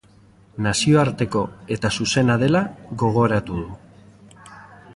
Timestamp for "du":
3.61-4.49